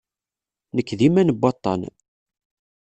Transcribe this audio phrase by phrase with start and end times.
[0.75, 1.81] Nekk d iman n waṭṭan.